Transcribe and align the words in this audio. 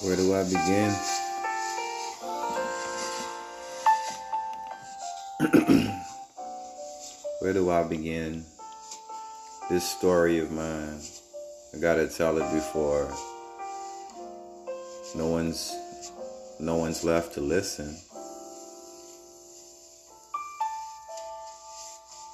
Where 0.00 0.14
do 0.14 0.32
I 0.32 0.44
begin? 0.44 0.94
Where 7.40 7.52
do 7.52 7.68
I 7.70 7.82
begin? 7.82 8.44
This 9.68 9.84
story 9.84 10.38
of 10.38 10.52
mine, 10.52 11.00
I 11.74 11.78
gotta 11.78 12.06
tell 12.06 12.38
it 12.38 12.54
before 12.54 13.12
no 15.16 15.26
one's 15.26 15.74
no 16.60 16.76
one's 16.76 17.02
left 17.02 17.34
to 17.34 17.40
listen. 17.40 17.96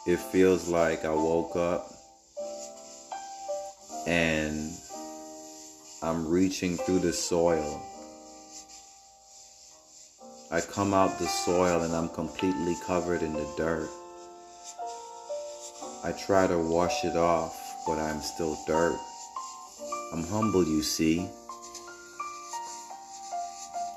It 0.06 0.18
feels 0.18 0.68
like 0.68 1.06
I 1.06 1.14
woke 1.14 1.56
up 1.56 1.90
and 4.06 4.70
I'm 6.04 6.28
reaching 6.28 6.76
through 6.76 6.98
the 6.98 7.14
soil. 7.14 7.80
I 10.50 10.60
come 10.60 10.92
out 10.92 11.18
the 11.18 11.26
soil 11.26 11.80
and 11.80 11.96
I'm 11.96 12.10
completely 12.10 12.76
covered 12.86 13.22
in 13.22 13.32
the 13.32 13.48
dirt. 13.56 13.88
I 16.04 16.12
try 16.12 16.46
to 16.46 16.58
wash 16.58 17.06
it 17.06 17.16
off, 17.16 17.58
but 17.86 17.98
I'm 17.98 18.20
still 18.20 18.54
dirt. 18.66 18.98
I'm 20.12 20.24
humble, 20.24 20.62
you 20.62 20.82
see. 20.82 21.26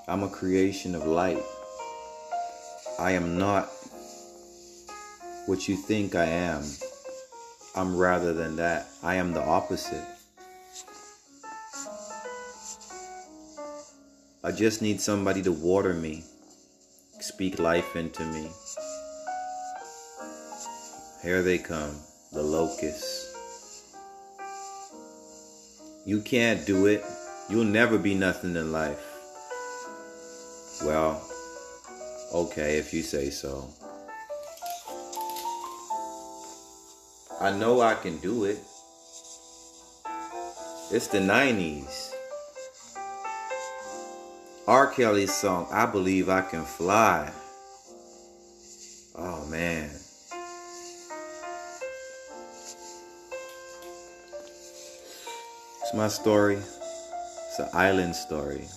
I'm 0.07 0.23
a 0.23 0.29
creation 0.29 0.95
of 0.95 1.05
light. 1.05 1.43
I 2.97 3.11
am 3.11 3.37
not 3.37 3.69
what 5.45 5.67
you 5.67 5.75
think 5.75 6.15
I 6.15 6.25
am. 6.25 6.63
I'm 7.75 7.97
rather 7.97 8.31
than 8.31 8.55
that. 8.55 8.87
I 9.03 9.15
am 9.15 9.33
the 9.33 9.43
opposite. 9.43 10.16
I 14.43 14.51
just 14.51 14.83
need 14.83 15.01
somebody 15.01 15.41
to 15.41 15.51
water 15.51 15.93
me, 15.93 16.23
speak 17.19 17.57
life 17.57 17.95
into 17.95 18.23
me. 18.23 18.49
Here 21.23 21.41
they 21.41 21.57
come, 21.57 21.95
the 22.31 22.43
locusts. 22.43 23.33
You 26.05 26.21
can't 26.21 26.65
do 26.65 26.85
it. 26.85 27.03
You'll 27.49 27.65
never 27.65 27.97
be 27.97 28.13
nothing 28.13 28.55
in 28.55 28.71
life. 28.71 29.01
Well, 30.83 31.27
okay, 32.33 32.77
if 32.77 32.93
you 32.93 33.01
say 33.01 33.31
so. 33.31 33.67
I 37.41 37.51
know 37.51 37.81
I 37.81 37.95
can 37.95 38.17
do 38.19 38.45
it. 38.45 38.59
It's 40.91 41.07
the 41.07 41.19
90s. 41.19 42.16
R. 44.67 44.87
Kelly's 44.87 45.33
song, 45.33 45.65
I 45.71 45.85
Believe 45.85 46.27
I 46.27 46.41
Can 46.41 46.65
Fly. 46.65 47.31
Oh 49.15 49.45
man. 49.45 49.89
It's 55.81 55.93
my 55.93 56.09
story. 56.09 56.57
It's 56.57 57.59
an 57.59 57.69
island 57.71 58.13
story. 58.13 58.67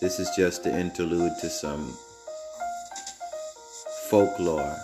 This 0.00 0.20
is 0.20 0.30
just 0.36 0.62
the 0.62 0.78
interlude 0.78 1.32
to 1.40 1.50
some 1.50 1.92
folklore, 4.08 4.76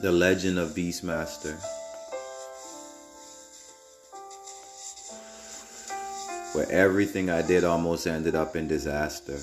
the 0.00 0.10
legend 0.10 0.58
of 0.58 0.70
Beastmaster. 0.70 1.54
Where 6.54 6.70
everything 6.70 7.30
I 7.30 7.42
did 7.42 7.64
almost 7.64 8.06
ended 8.06 8.36
up 8.36 8.54
in 8.54 8.68
disaster. 8.68 9.38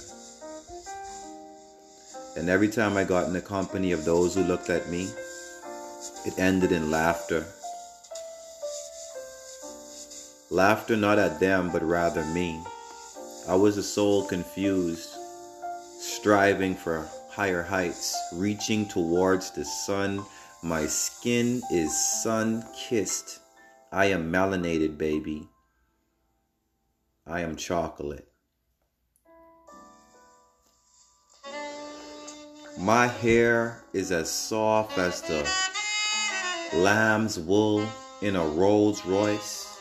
And 2.38 2.50
every 2.50 2.70
time 2.70 2.96
I 2.96 3.04
got 3.04 3.28
in 3.28 3.34
the 3.34 3.42
company 3.42 3.92
of 3.92 4.06
those 4.06 4.34
who 4.34 4.44
looked 4.44 4.70
at 4.70 4.90
me, 4.90 5.10
it 6.26 6.40
ended 6.40 6.72
in 6.72 6.90
laughter. 6.90 7.46
Laughter 10.50 10.96
not 10.96 11.20
at 11.20 11.42
them, 11.42 11.70
but 11.72 11.84
rather 11.84 12.24
me. 12.28 12.64
I 13.46 13.56
was 13.56 13.76
a 13.76 13.84
soul 13.84 14.26
confused, 14.26 15.10
striving 16.00 16.76
for 16.76 17.06
higher 17.30 17.62
heights, 17.62 18.18
reaching 18.34 18.88
towards 18.88 19.52
the 19.52 19.66
sun. 19.66 20.24
My 20.64 20.88
skin 20.88 21.62
is 21.72 21.92
sun 22.24 22.66
kissed. 22.74 23.40
I 23.92 24.06
am 24.06 24.32
melanated, 24.32 24.98
baby. 24.98 25.51
I 27.28 27.42
am 27.42 27.56
chocolate. 27.56 28.28
My 32.80 33.08
hair 33.08 33.84
is 33.94 34.12
as 34.12 34.32
soft 34.32 34.98
as 34.98 35.22
the 35.22 35.48
lamb's 36.74 37.38
wool 37.38 37.86
in 38.22 38.36
a 38.36 38.44
Rolls 38.44 39.06
Royce. 39.06 39.78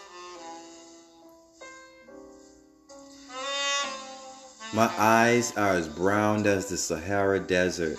My 4.74 4.90
eyes 4.98 5.56
are 5.56 5.72
as 5.72 5.88
brown 5.88 6.46
as 6.46 6.68
the 6.68 6.76
Sahara 6.76 7.40
Desert. 7.40 7.98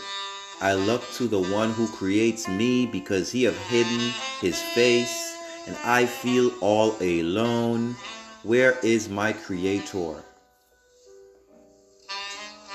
I 0.62 0.74
look 0.74 1.02
to 1.14 1.28
the 1.28 1.42
one 1.42 1.72
who 1.72 1.88
creates 1.88 2.48
me 2.48 2.86
because 2.86 3.32
he 3.32 3.44
have 3.44 3.58
hidden 3.58 4.12
his 4.40 4.62
face, 4.62 5.36
and 5.68 5.76
I 5.84 6.06
feel 6.06 6.52
all 6.62 6.96
alone. 7.02 7.96
Where 8.44 8.78
is 8.84 9.10
my 9.10 9.34
creator? 9.34 10.24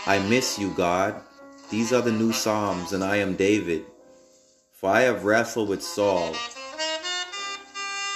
I 0.06 0.19
miss 0.28 0.59
you, 0.59 0.71
God. 0.71 1.21
These 1.71 1.93
are 1.93 2.03
the 2.03 2.12
new 2.12 2.32
Psalms, 2.32 2.93
and 2.93 3.03
I 3.03 3.16
am 3.16 3.34
David. 3.34 3.84
For 4.72 4.91
I 4.91 5.03
have 5.03 5.25
wrestled 5.25 5.69
with 5.69 5.82
Saul, 5.82 6.34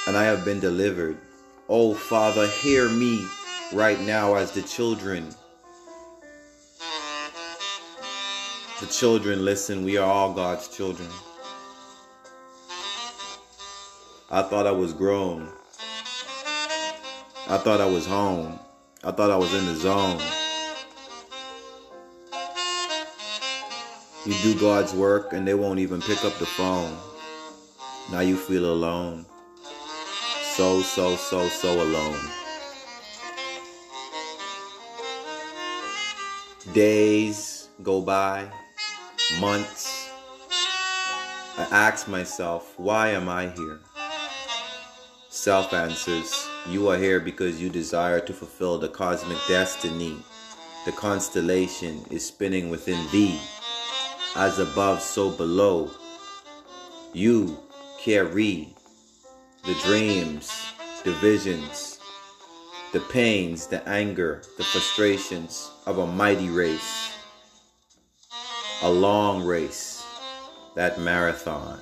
and 0.07 0.17
I 0.17 0.25
have 0.25 0.45
been 0.45 0.61
delivered. 0.61 1.19
Oh, 1.69 1.95
Father, 1.95 2.47
hear 2.47 2.89
me 2.89 3.27
right 3.73 4.01
now 4.01 4.35
as 4.35 4.53
the 4.53 4.63
children 4.63 5.35
The 8.81 8.87
children 8.87 9.45
listen, 9.45 9.85
we 9.85 9.99
are 9.99 10.11
all 10.11 10.33
God's 10.33 10.67
children. 10.67 11.11
I 14.31 14.41
thought 14.41 14.67
I 14.67 14.71
was 14.71 14.95
grown. 14.95 15.53
I 17.51 17.59
thought 17.59 17.81
I 17.81 17.87
was 17.87 18.07
home. 18.07 18.61
I 19.03 19.11
thought 19.11 19.29
I 19.29 19.37
was 19.37 19.53
in 19.53 19.67
the 19.67 19.75
zone. 19.75 20.21
You 24.25 24.35
do 24.43 24.61
God's 24.61 24.95
work 24.95 25.33
and 25.33 25.49
they 25.49 25.55
won't 25.55 25.81
even 25.81 26.01
pick 26.01 26.25
up 26.25 26.39
the 26.39 26.47
phone. 26.47 26.97
Now 28.13 28.21
you 28.21 28.37
feel 28.37 28.67
alone. 28.67 29.27
So, 30.53 30.81
so, 30.83 31.17
so, 31.17 31.49
so 31.49 31.83
alone. 31.83 32.21
Days 36.73 37.71
go 37.83 38.01
by 38.01 38.49
months, 39.41 40.09
I 41.59 41.67
ask 41.73 42.07
myself, 42.07 42.75
why 42.77 43.11
am 43.11 43.29
I 43.29 43.49
here? 43.49 43.81
Self 45.31 45.73
answers, 45.73 46.50
you 46.69 46.89
are 46.89 46.99
here 46.99 47.21
because 47.21 47.61
you 47.61 47.69
desire 47.69 48.21
to 48.21 48.33
fulfill 48.33 48.79
the 48.79 48.89
cosmic 48.89 49.39
destiny. 49.49 50.17
The 50.85 50.93
constellation 50.93 52.05
is 52.11 52.27
spinning 52.27 52.71
within 52.71 53.07
thee. 53.11 53.39
As 54.37 54.59
above, 54.59 55.01
so 55.01 55.31
below. 55.31 55.91
You 57.13 57.59
carry 57.99 58.75
the 59.65 59.75
dreams, 59.83 60.53
the 61.05 61.13
visions, 61.15 61.99
the 62.93 63.01
pains, 63.01 63.67
the 63.67 63.87
anger, 63.89 64.43
the 64.57 64.65
frustrations 64.65 65.71
of 65.87 65.99
a 65.99 66.07
mighty 66.07 66.49
race 66.49 67.11
a 68.83 68.91
long 68.91 69.45
race, 69.45 70.03
that 70.75 70.99
marathon. 70.99 71.79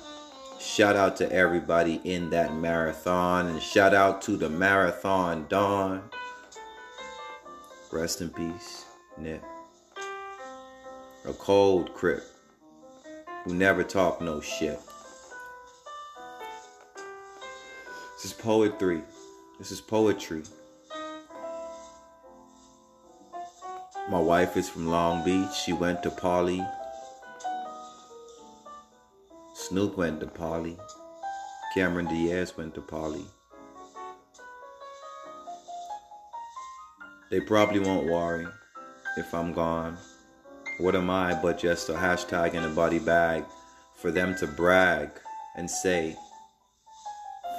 Shout 0.69 0.95
out 0.95 1.17
to 1.17 1.29
everybody 1.31 1.99
in 2.03 2.29
that 2.29 2.53
marathon 2.53 3.47
and 3.47 3.59
shout 3.61 3.91
out 3.95 4.21
to 4.21 4.37
the 4.37 4.49
marathon 4.49 5.47
dawn. 5.49 6.03
Rest 7.91 8.21
in 8.21 8.29
peace, 8.29 8.85
Nip. 9.17 9.43
A 11.25 11.33
cold 11.33 11.91
crip 11.95 12.23
who 13.43 13.55
never 13.55 13.83
talk 13.83 14.21
no 14.21 14.41
shit. 14.41 14.79
This 18.15 18.25
is 18.25 18.33
poetry. 18.33 19.01
This 19.57 19.71
is 19.71 19.81
poetry. 19.81 20.43
My 24.07 24.19
wife 24.19 24.55
is 24.55 24.69
from 24.69 24.87
Long 24.87 25.25
Beach. 25.25 25.51
She 25.51 25.73
went 25.73 26.03
to 26.03 26.11
Poly 26.11 26.63
Snoop 29.69 29.97
went 29.97 30.19
to 30.19 30.25
Poly. 30.25 30.79
Cameron 31.75 32.07
Diaz 32.07 32.57
went 32.57 32.73
to 32.73 32.81
Poly. 32.81 33.23
They 37.29 37.39
probably 37.39 37.79
won't 37.79 38.07
worry 38.07 38.47
if 39.15 39.31
I'm 39.31 39.53
gone. 39.53 39.95
What 40.79 40.95
am 40.95 41.11
I 41.11 41.39
but 41.39 41.59
just 41.59 41.87
a 41.89 41.93
hashtag 41.93 42.55
in 42.55 42.63
a 42.63 42.69
body 42.69 42.97
bag 42.97 43.45
for 43.95 44.09
them 44.09 44.33
to 44.37 44.47
brag 44.47 45.11
and 45.55 45.69
say, 45.69 46.15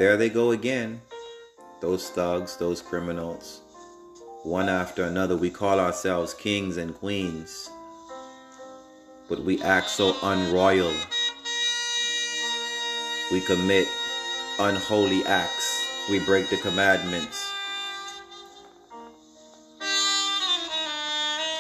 there 0.01 0.17
they 0.17 0.31
go 0.31 0.51
again. 0.51 1.01
Those 1.81 2.11
thugs, 2.11 2.57
those 2.57 2.83
criminals. 2.83 3.61
One 4.43 4.69
after 4.69 5.05
another, 5.05 5.37
we 5.37 5.51
call 5.51 5.79
ourselves 5.79 6.35
kings 6.35 6.77
and 6.77 6.93
queens, 6.93 7.71
but 9.29 9.45
we 9.45 9.63
act 9.63 9.91
so 9.91 10.17
unroyal. 10.25 10.93
We 13.31 13.41
commit 13.41 13.87
unholy 14.59 15.25
acts. 15.25 15.87
We 16.11 16.19
break 16.19 16.51
the 16.51 16.57
commandments. 16.57 17.49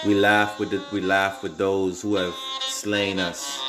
We 0.04 0.14
laugh 0.14 0.58
with 0.58 0.70
the, 0.70 0.82
we 0.92 1.00
laugh 1.00 1.42
with 1.42 1.58
those 1.58 2.02
who 2.02 2.16
have 2.16 2.34
slain 2.60 3.20
us. 3.20 3.60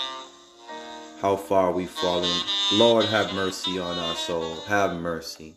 How 1.22 1.36
far 1.36 1.72
we've 1.72 1.90
fallen. 1.90 2.32
Lord, 2.74 3.06
have 3.06 3.34
mercy 3.36 3.78
on 3.78 4.00
our 4.00 4.16
soul. 4.16 4.56
Have 4.68 4.96
mercy. 4.96 5.56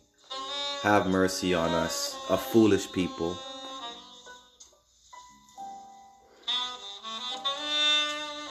Have 0.82 1.06
mercy 1.06 1.54
on 1.54 1.70
us, 1.70 2.14
a 2.28 2.36
foolish 2.36 2.92
people. 2.92 3.38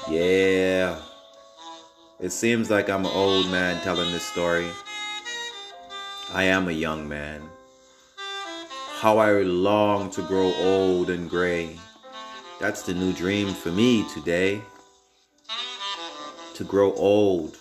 Yeah. 0.10 0.73
It 2.24 2.32
seems 2.32 2.70
like 2.70 2.90
I'm 2.90 3.06
an 3.06 3.12
old 3.12 3.52
man 3.52 3.84
telling 3.84 4.10
this 4.14 4.26
story. 4.26 4.70
I 6.34 6.44
am 6.44 6.70
a 6.70 6.72
young 6.72 7.06
man. 7.06 7.42
How 9.02 9.18
I 9.18 9.42
long 9.42 10.10
to 10.12 10.22
grow 10.22 10.54
old 10.54 11.10
and 11.10 11.30
gray. 11.30 11.78
That's 12.62 12.84
the 12.84 12.94
new 12.94 13.12
dream 13.12 13.54
for 13.54 13.72
me 13.74 14.08
today. 14.14 14.62
To 16.54 16.64
grow 16.64 16.94
old. 16.94 17.58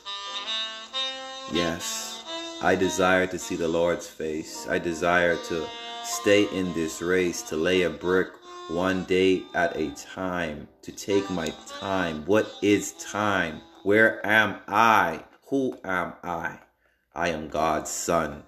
Yes, 1.53 2.23
I 2.63 2.77
desire 2.77 3.27
to 3.27 3.41
see 3.41 3.57
the 3.57 3.67
Lord's 3.67 4.07
face. 4.07 4.69
I 4.69 4.79
desire 4.79 5.35
to 5.49 5.67
stay 6.05 6.45
in 6.57 6.73
this 6.73 7.03
race, 7.03 7.43
to 7.51 7.57
lay 7.57 7.83
a 7.83 7.91
brick 7.91 8.29
one 8.69 9.03
day 9.07 9.43
at 9.57 9.77
a 9.77 9.91
time, 9.91 10.69
to 10.83 10.93
take 10.93 11.29
my 11.31 11.53
time. 11.81 12.25
What 12.27 12.55
is 12.63 12.93
time? 12.93 13.61
Where 13.85 14.25
am 14.25 14.59
I? 14.69 15.25
Who 15.49 15.77
am 15.85 16.13
I? 16.23 16.59
I 17.17 17.31
am 17.31 17.49
God's 17.49 17.91
son. 17.91 18.45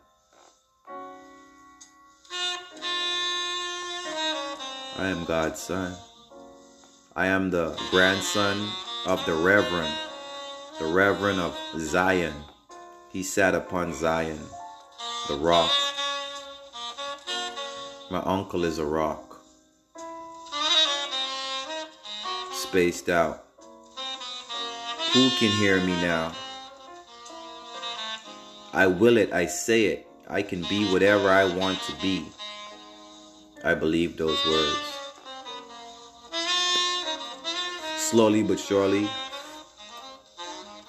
I 4.96 5.08
am 5.08 5.24
God's 5.24 5.58
son. 5.58 5.96
I 7.16 7.26
am 7.26 7.50
the 7.50 7.76
grandson 7.90 8.64
of 9.06 9.26
the 9.26 9.34
Reverend, 9.34 9.92
the 10.78 10.86
Reverend 10.86 11.40
of 11.40 11.56
Zion. 11.80 12.34
He 13.10 13.24
sat 13.24 13.56
upon 13.56 13.92
Zion, 13.92 14.38
the 15.26 15.34
rock. 15.34 15.72
My 18.08 18.20
uncle 18.20 18.64
is 18.64 18.78
a 18.78 18.84
rock. 18.84 19.40
Spaced 22.52 23.08
out. 23.08 23.43
Who 25.14 25.30
can 25.30 25.52
hear 25.52 25.80
me 25.80 25.92
now? 26.02 26.32
I 28.72 28.88
will 28.88 29.16
it, 29.16 29.32
I 29.32 29.46
say 29.46 29.84
it. 29.84 30.08
I 30.28 30.42
can 30.42 30.62
be 30.62 30.90
whatever 30.90 31.28
I 31.28 31.44
want 31.44 31.80
to 31.82 31.92
be. 32.02 32.26
I 33.62 33.74
believe 33.74 34.16
those 34.16 34.44
words. 34.44 34.98
Slowly 37.96 38.42
but 38.42 38.58
surely, 38.58 39.08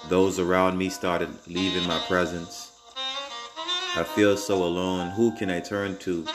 those 0.09 0.39
around 0.39 0.75
me 0.75 0.89
started 0.89 1.29
leaving 1.45 1.87
my 1.87 1.99
presence. 2.07 2.71
I 3.95 4.03
feel 4.03 4.35
so 4.37 4.63
alone. 4.63 5.11
Who 5.11 5.37
can 5.37 5.51
I 5.51 5.59
turn 5.59 5.97
to? 5.99 6.25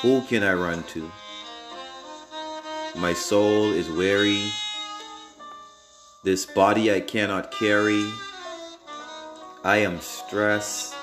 Who 0.00 0.22
can 0.22 0.42
I 0.42 0.54
run 0.54 0.82
to? 0.94 1.12
My 2.96 3.12
soul 3.12 3.64
is 3.66 3.90
weary. 3.90 4.50
This 6.22 6.44
body 6.44 6.92
I 6.92 7.00
cannot 7.00 7.50
carry. 7.50 8.04
I 9.64 9.78
am 9.78 10.00
stressed. 10.00 10.94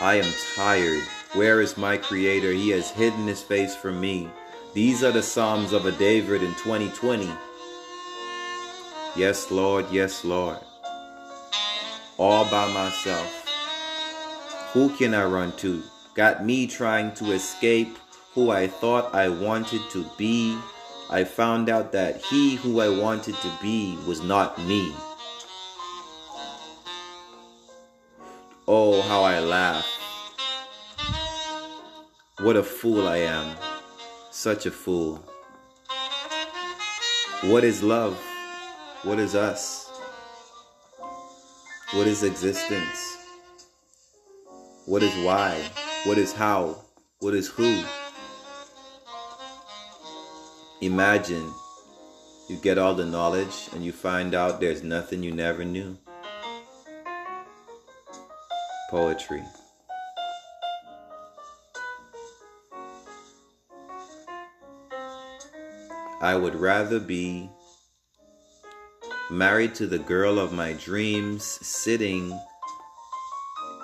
I 0.00 0.16
am 0.16 0.32
tired. 0.56 1.04
Where 1.34 1.60
is 1.60 1.76
my 1.76 1.96
Creator? 1.96 2.50
He 2.50 2.70
has 2.70 2.90
hidden 2.90 3.28
His 3.28 3.42
face 3.42 3.76
from 3.76 4.00
me. 4.00 4.28
These 4.74 5.04
are 5.04 5.12
the 5.12 5.22
Psalms 5.22 5.72
of 5.72 5.86
a 5.86 5.92
David 5.92 6.42
in 6.42 6.52
2020. 6.56 7.30
Yes, 9.14 9.52
Lord, 9.52 9.86
yes, 9.92 10.24
Lord. 10.24 10.58
All 12.18 12.44
by 12.50 12.72
myself. 12.72 13.32
Who 14.72 14.88
can 14.96 15.14
I 15.14 15.26
run 15.26 15.52
to? 15.58 15.80
Got 16.14 16.44
me 16.44 16.66
trying 16.66 17.14
to 17.14 17.30
escape 17.30 17.96
who 18.34 18.50
I 18.50 18.66
thought 18.66 19.14
I 19.14 19.28
wanted 19.28 19.82
to 19.92 20.04
be. 20.18 20.58
I 21.12 21.24
found 21.24 21.68
out 21.68 21.90
that 21.90 22.24
he 22.24 22.54
who 22.54 22.80
I 22.80 22.88
wanted 22.88 23.34
to 23.34 23.50
be 23.60 23.98
was 24.06 24.22
not 24.22 24.56
me. 24.64 24.92
Oh, 28.68 29.02
how 29.02 29.24
I 29.24 29.40
laugh. 29.40 29.84
What 32.38 32.56
a 32.56 32.62
fool 32.62 33.08
I 33.08 33.16
am. 33.16 33.56
Such 34.30 34.66
a 34.66 34.70
fool. 34.70 35.16
What 37.42 37.64
is 37.64 37.82
love? 37.82 38.16
What 39.02 39.18
is 39.18 39.34
us? 39.34 39.90
What 41.92 42.06
is 42.06 42.22
existence? 42.22 43.16
What 44.86 45.02
is 45.02 45.12
why? 45.24 45.60
What 46.04 46.18
is 46.18 46.32
how? 46.32 46.84
What 47.18 47.34
is 47.34 47.48
who? 47.48 47.82
Imagine 50.82 51.52
you 52.48 52.56
get 52.56 52.78
all 52.78 52.94
the 52.94 53.04
knowledge 53.04 53.68
and 53.74 53.84
you 53.84 53.92
find 53.92 54.34
out 54.34 54.60
there's 54.60 54.82
nothing 54.82 55.22
you 55.22 55.30
never 55.30 55.62
knew. 55.62 55.98
Poetry. 58.88 59.42
I 66.22 66.34
would 66.34 66.54
rather 66.54 66.98
be 66.98 67.50
married 69.30 69.74
to 69.74 69.86
the 69.86 69.98
girl 69.98 70.38
of 70.38 70.50
my 70.50 70.72
dreams, 70.72 71.44
sitting 71.44 72.32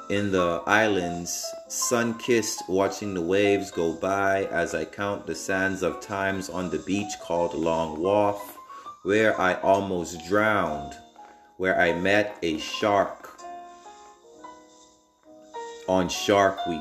in 0.08 0.32
the 0.32 0.62
islands, 0.66 1.44
sun 1.68 2.16
kissed, 2.18 2.68
watching 2.68 3.14
the 3.14 3.22
waves 3.22 3.70
go 3.70 3.92
by 3.94 4.44
as 4.46 4.74
I 4.74 4.84
count 4.84 5.26
the 5.26 5.34
sands 5.34 5.82
of 5.82 6.00
times 6.00 6.48
on 6.48 6.70
the 6.70 6.78
beach 6.78 7.12
called 7.20 7.54
Long 7.54 8.00
Wharf, 8.00 8.56
where 9.02 9.40
I 9.40 9.54
almost 9.60 10.26
drowned, 10.26 10.94
where 11.56 11.80
I 11.80 11.92
met 11.92 12.38
a 12.42 12.58
shark 12.58 13.40
on 15.88 16.08
Shark 16.08 16.66
Week. 16.66 16.80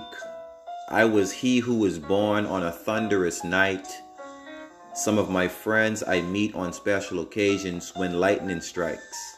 I 0.90 1.06
was 1.06 1.32
he 1.32 1.60
who 1.60 1.76
was 1.76 2.00
born 2.00 2.46
on 2.46 2.64
a 2.64 2.72
thunderous 2.72 3.44
night 3.44 3.88
some 4.96 5.18
of 5.18 5.30
my 5.30 5.46
friends 5.46 6.06
I 6.08 6.22
meet 6.22 6.56
on 6.56 6.72
special 6.72 7.20
occasions 7.20 7.92
when 7.98 8.18
lightning 8.18 8.62
strikes. 8.62 9.38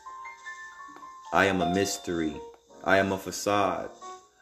I 1.34 1.46
am 1.46 1.62
a 1.62 1.74
mystery. 1.74 2.40
I 2.88 3.00
am 3.00 3.12
a 3.12 3.18
facade. 3.18 3.90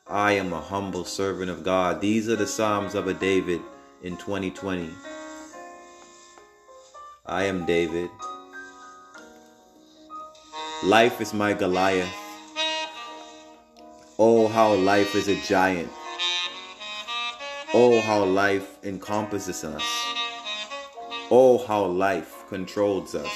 I 0.05 0.33
am 0.33 0.53
a 0.53 0.61
humble 0.61 1.03
servant 1.03 1.49
of 1.49 1.63
God. 1.63 1.99
These 1.99 2.29
are 2.29 2.35
the 2.35 2.45
Psalms 2.45 2.93
of 2.93 3.07
a 3.07 3.13
David 3.15 3.59
in 4.03 4.17
2020. 4.17 4.91
I 7.25 7.45
am 7.45 7.65
David. 7.65 8.11
Life 10.83 11.21
is 11.21 11.33
my 11.33 11.53
Goliath. 11.53 12.13
Oh, 14.19 14.47
how 14.47 14.75
life 14.75 15.15
is 15.15 15.27
a 15.27 15.41
giant. 15.41 15.89
Oh, 17.73 17.99
how 18.01 18.25
life 18.25 18.77
encompasses 18.83 19.63
us. 19.63 19.83
Oh, 21.31 21.65
how 21.67 21.85
life 21.85 22.43
controls 22.47 23.15
us. 23.15 23.35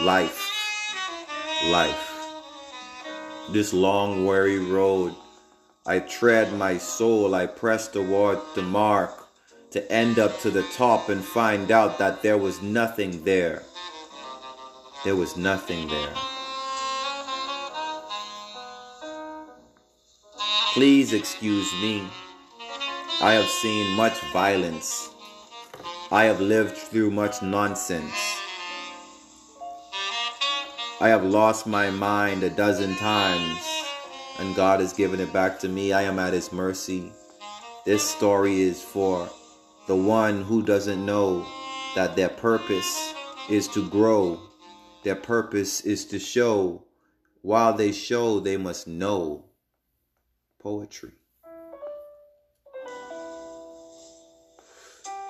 Life. 0.00 0.50
Life. 1.66 2.05
This 3.50 3.72
long, 3.72 4.26
weary 4.26 4.58
road, 4.58 5.14
I 5.86 6.00
tread 6.00 6.52
my 6.54 6.78
soul, 6.78 7.34
I 7.34 7.46
press 7.46 7.88
toward 7.88 8.38
the 8.54 8.62
mark 8.62 9.28
to 9.70 9.92
end 9.92 10.18
up 10.18 10.38
to 10.40 10.50
the 10.50 10.64
top 10.74 11.08
and 11.08 11.24
find 11.24 11.70
out 11.70 11.98
that 11.98 12.22
there 12.22 12.38
was 12.38 12.62
nothing 12.62 13.24
there. 13.24 13.62
There 15.04 15.16
was 15.16 15.36
nothing 15.36 15.88
there. 15.88 16.14
Please 20.74 21.12
excuse 21.12 21.72
me. 21.80 22.06
I 23.20 23.32
have 23.32 23.48
seen 23.48 23.96
much 23.96 24.20
violence 24.32 25.10
I 26.12 26.26
have 26.26 26.40
lived 26.40 26.76
through 26.76 27.10
much 27.10 27.42
nonsense. 27.42 28.14
I 30.98 31.08
have 31.08 31.24
lost 31.24 31.66
my 31.66 31.90
mind 31.90 32.42
a 32.42 32.48
dozen 32.48 32.94
times, 32.96 33.60
and 34.38 34.56
God 34.56 34.80
has 34.80 34.94
given 34.94 35.20
it 35.20 35.30
back 35.30 35.58
to 35.58 35.68
me. 35.68 35.92
I 35.92 36.02
am 36.02 36.18
at 36.18 36.32
His 36.32 36.54
mercy. 36.54 37.12
This 37.84 38.02
story 38.02 38.62
is 38.62 38.82
for 38.82 39.28
the 39.86 39.94
one 39.94 40.40
who 40.42 40.62
doesn't 40.62 41.04
know 41.04 41.46
that 41.96 42.16
their 42.16 42.30
purpose 42.30 43.12
is 43.50 43.68
to 43.68 43.86
grow, 43.90 44.40
their 45.04 45.16
purpose 45.16 45.82
is 45.82 46.06
to 46.06 46.18
show. 46.18 46.82
While 47.42 47.74
they 47.74 47.92
show, 47.92 48.40
they 48.40 48.56
must 48.56 48.88
know. 48.88 49.44
Poetry. 50.58 51.12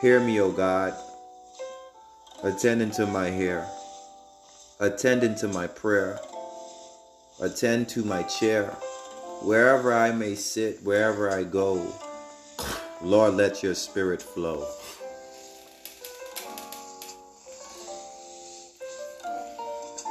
Hear 0.00 0.20
me, 0.20 0.40
O 0.40 0.52
God. 0.52 0.94
Attend 2.44 2.82
unto 2.82 3.04
my 3.06 3.30
hair. 3.30 3.68
Attend 4.78 5.24
unto 5.24 5.48
my 5.48 5.66
prayer. 5.66 6.20
Attend 7.40 7.88
to 7.88 8.04
my 8.04 8.22
chair. 8.24 8.66
Wherever 9.40 9.94
I 9.94 10.12
may 10.12 10.34
sit, 10.34 10.82
wherever 10.82 11.30
I 11.30 11.44
go, 11.44 11.94
Lord, 13.00 13.34
let 13.34 13.62
your 13.62 13.74
spirit 13.74 14.20
flow. 14.20 14.68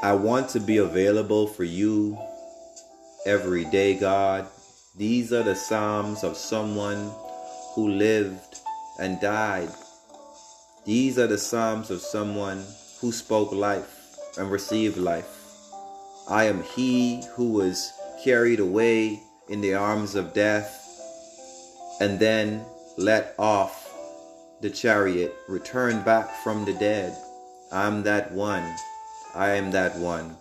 I 0.01 0.13
want 0.13 0.49
to 0.49 0.59
be 0.59 0.77
available 0.77 1.45
for 1.45 1.63
you 1.63 2.17
every 3.27 3.65
day, 3.65 3.93
God. 3.93 4.47
These 4.97 5.31
are 5.31 5.43
the 5.43 5.55
Psalms 5.55 6.23
of 6.23 6.35
someone 6.35 7.11
who 7.75 7.89
lived 7.89 8.61
and 8.99 9.21
died. 9.21 9.69
These 10.85 11.19
are 11.19 11.27
the 11.27 11.37
Psalms 11.37 11.91
of 11.91 12.01
someone 12.01 12.65
who 12.99 13.11
spoke 13.11 13.51
life 13.51 13.94
and 14.37 14.51
received 14.51 14.97
life. 14.97 15.41
I 16.29 16.45
am 16.45 16.63
he 16.63 17.23
who 17.35 17.51
was 17.51 17.93
carried 18.23 18.59
away 18.59 19.21
in 19.49 19.61
the 19.61 19.75
arms 19.75 20.15
of 20.15 20.33
death 20.33 20.81
and 21.99 22.19
then 22.19 22.65
let 22.97 23.35
off 23.37 23.85
the 24.61 24.69
chariot, 24.69 25.35
returned 25.47 26.03
back 26.05 26.29
from 26.43 26.65
the 26.65 26.73
dead. 26.73 27.15
I'm 27.71 28.03
that 28.03 28.31
one. 28.31 28.75
I 29.35 29.51
am 29.51 29.71
that 29.71 29.97
one. 29.97 30.37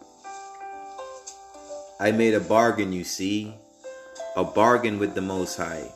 I 2.00 2.12
made 2.12 2.34
a 2.34 2.40
bargain, 2.40 2.92
you 2.92 3.04
see, 3.04 3.54
a 4.36 4.44
bargain 4.44 4.98
with 4.98 5.14
the 5.14 5.20
Most 5.20 5.56
High. 5.56 5.90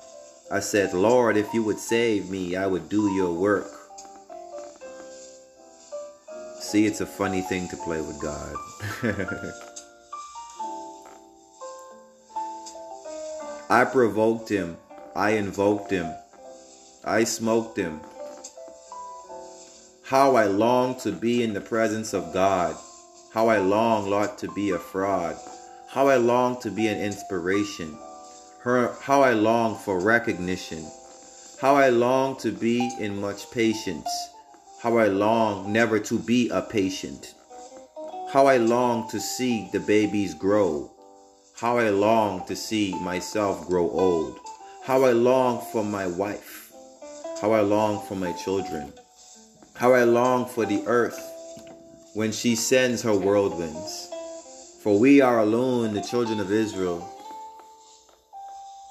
I 0.51 0.61
said, 0.61 0.95
Lord, 0.95 1.37
if 1.37 1.53
you 1.55 1.63
would 1.63 1.79
save 1.79 2.31
me, 2.31 2.57
I 2.57 2.67
would 2.67 2.89
do 2.89 3.11
your 3.13 3.33
work. 3.33 3.78
See, 6.71 6.85
it's 6.85 7.01
a 7.01 7.07
funny 7.07 7.41
thing 7.41 7.67
to 7.69 7.77
play 7.79 8.03
with 8.03 8.21
God. 8.21 8.55
I 13.71 13.85
provoked 13.87 14.51
him. 14.51 14.77
I 15.17 15.31
invoked 15.31 15.91
him. 15.91 16.13
I 17.07 17.25
smoked 17.25 17.79
him. 17.79 18.01
How 20.05 20.37
I 20.37 20.45
long 20.45 21.01
to 21.01 21.11
be 21.11 21.43
in 21.43 21.55
the 21.55 21.63
presence 21.63 22.13
of 22.13 22.35
God. 22.35 22.77
How 23.33 23.49
I 23.49 23.57
long, 23.57 24.11
Lord, 24.11 24.37
to 24.37 24.53
be 24.53 24.73
a 24.73 24.79
fraud. 24.79 25.37
How 25.89 26.09
I 26.09 26.17
long 26.17 26.61
to 26.61 26.71
be 26.71 26.87
an 26.89 27.01
inspiration 27.01 27.97
her, 28.61 28.95
how 29.01 29.23
I 29.23 29.33
long 29.33 29.77
for 29.77 29.99
recognition, 29.99 30.85
how 31.61 31.77
I 31.77 31.89
long 31.89 32.37
to 32.41 32.53
be 32.53 32.91
in 33.01 33.21
much 33.21 33.51
patience, 33.51 34.11
how 34.81 34.97
I 34.97 35.09
long 35.09 35.73
never 35.73 35.99
to 35.99 36.19
be 36.21 36.49
a 36.51 36.63
patient, 36.63 37.35
how 38.33 38.47
I 38.47 38.59
long 38.59 39.11
to 39.11 39.19
see 39.19 39.69
the 39.73 39.81
babies 39.81 40.35
grow, 40.35 40.93
how 41.61 41.79
I 41.79 41.91
long 41.91 42.47
to 42.47 42.55
see 42.55 42.95
myself 43.01 43.67
grow 43.67 43.91
old, 43.91 44.39
how 44.85 45.03
I 45.03 45.11
long 45.11 45.61
for 45.73 45.83
my 45.83 46.07
wife, 46.07 46.71
how 47.43 47.51
I 47.51 47.61
long 47.61 48.07
for 48.07 48.15
my 48.15 48.31
children, 48.33 48.93
how 49.75 49.95
I 49.95 50.05
long 50.05 50.47
for 50.47 50.65
the 50.65 50.85
earth 50.87 51.21
when 52.15 52.31
she 52.31 52.55
sends 52.55 53.03
her 53.03 53.15
whirlwinds. 53.15 54.09
For 54.85 54.97
we 54.97 55.21
are 55.21 55.41
alone, 55.41 55.93
the 55.93 56.03
children 56.03 56.39
of 56.39 56.53
Israel, 56.53 57.05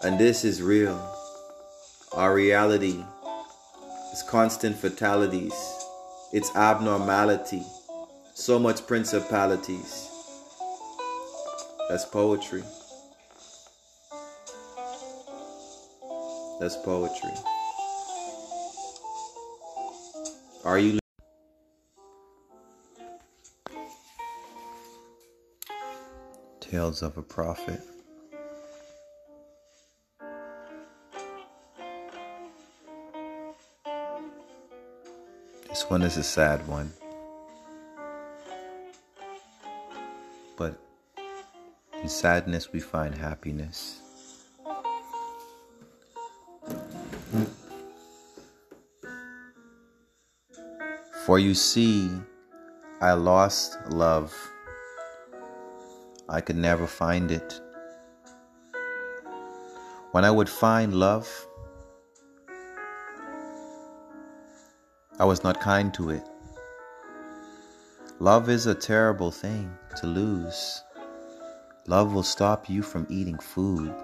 and 0.03 0.20
this 0.20 0.44
is 0.44 0.62
real. 0.62 1.00
Our 2.12 2.34
reality 2.34 3.03
is 4.17 4.24
constant 4.24 4.75
fatalities, 4.75 5.53
it's 6.33 6.55
abnormality, 6.55 7.63
so 8.33 8.57
much 8.57 8.88
principalities. 8.88 10.09
That's 11.88 12.05
poetry. 12.05 12.63
That's 16.59 16.77
poetry. 16.77 17.31
Are 20.65 20.79
you 20.79 20.97
Tales 26.59 27.03
of 27.03 27.17
a 27.17 27.21
Prophet 27.21 27.81
This 35.88 35.91
one 35.91 36.01
is 36.01 36.17
a 36.17 36.24
sad 36.24 36.67
one. 36.67 36.91
But 40.58 40.77
in 42.03 42.10
sadness, 42.10 42.74
we 42.74 42.82
find 42.82 43.15
happiness. 43.15 44.01
For 51.25 51.39
you 51.39 51.53
see, 51.53 52.12
I 53.00 53.13
lost 53.13 53.77
love. 53.88 54.36
I 56.27 56.41
could 56.41 56.58
never 56.58 56.86
find 56.86 57.32
it. 57.32 57.62
When 60.12 60.25
I 60.25 60.32
would 60.32 60.50
find 60.50 60.94
love, 60.94 61.48
I 65.19 65.25
was 65.25 65.43
not 65.43 65.59
kind 65.59 65.91
to 65.95 66.12
it. 66.12 66.24
Love 68.19 68.50
is 68.50 68.67
a 68.67 68.75
terrible 68.75 69.31
thing 69.31 69.75
to 69.95 70.05
lose. 70.05 70.83
Love 71.88 72.13
will 72.13 72.24
stop 72.24 72.69
you 72.69 72.83
from 72.83 73.07
eating 73.09 73.39
food. 73.39 73.95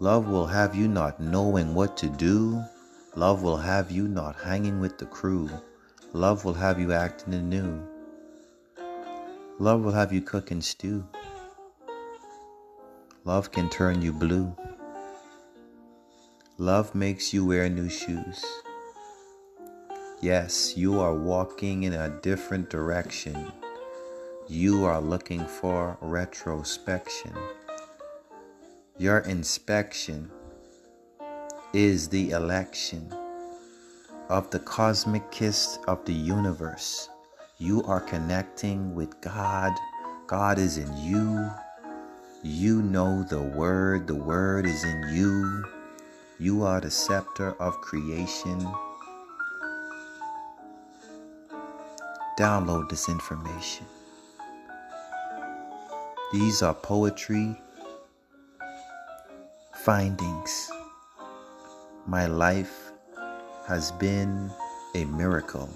Love 0.00 0.26
will 0.26 0.46
have 0.46 0.74
you 0.74 0.88
not 0.88 1.20
knowing 1.20 1.74
what 1.74 1.98
to 1.98 2.08
do. 2.08 2.62
Love 3.14 3.42
will 3.42 3.58
have 3.58 3.90
you 3.90 4.08
not 4.08 4.36
hanging 4.36 4.80
with 4.80 4.96
the 4.96 5.06
crew. 5.06 5.50
Love 6.14 6.46
will 6.46 6.54
have 6.54 6.80
you 6.80 6.92
acting 6.94 7.34
anew. 7.34 7.86
Love 9.58 9.82
will 9.82 9.92
have 9.92 10.14
you 10.14 10.22
cooking 10.22 10.62
stew. 10.62 11.06
Love 13.24 13.50
can 13.50 13.68
turn 13.68 14.00
you 14.00 14.14
blue. 14.14 14.56
Love 16.56 16.94
makes 16.94 17.34
you 17.34 17.44
wear 17.44 17.68
new 17.68 17.90
shoes. 17.90 18.42
Yes, 20.20 20.76
you 20.76 20.98
are 20.98 21.14
walking 21.14 21.84
in 21.84 21.92
a 21.92 22.08
different 22.08 22.70
direction. 22.70 23.52
You 24.48 24.84
are 24.84 25.00
looking 25.00 25.46
for 25.46 25.96
retrospection. 26.00 27.32
Your 28.96 29.18
inspection 29.20 30.28
is 31.72 32.08
the 32.08 32.30
election 32.30 33.14
of 34.28 34.50
the 34.50 34.58
cosmic 34.58 35.30
kiss 35.30 35.78
of 35.86 36.04
the 36.04 36.14
universe. 36.14 37.08
You 37.58 37.84
are 37.84 38.00
connecting 38.00 38.96
with 38.96 39.20
God. 39.20 39.72
God 40.26 40.58
is 40.58 40.78
in 40.78 40.96
you. 40.96 41.48
You 42.42 42.82
know 42.82 43.22
the 43.22 43.42
Word. 43.42 44.08
The 44.08 44.16
Word 44.16 44.66
is 44.66 44.82
in 44.82 45.14
you. 45.14 45.64
You 46.40 46.64
are 46.64 46.80
the 46.80 46.90
scepter 46.90 47.52
of 47.62 47.80
creation. 47.80 48.68
Download 52.38 52.88
this 52.88 53.08
information. 53.08 53.84
These 56.32 56.62
are 56.62 56.72
poetry 56.72 57.60
findings. 59.74 60.70
My 62.06 62.26
life 62.26 62.92
has 63.66 63.90
been 63.90 64.52
a 64.94 65.04
miracle. 65.06 65.68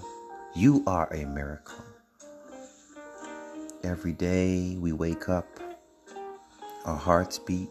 You 0.55 0.83
are 0.87 1.11
a 1.13 1.25
miracle. 1.25 1.83
Every 3.83 4.13
day 4.13 4.77
we 4.79 4.93
wake 4.93 5.27
up, 5.27 5.59
our 6.85 6.95
hearts 6.95 7.39
beat. 7.39 7.69